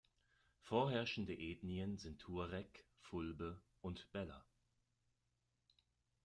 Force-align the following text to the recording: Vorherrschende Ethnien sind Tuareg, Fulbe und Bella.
Vorherrschende 0.61 1.37
Ethnien 1.37 1.99
sind 1.99 2.17
Tuareg, 2.21 2.87
Fulbe 3.01 3.61
und 3.81 4.11
Bella. 4.11 4.43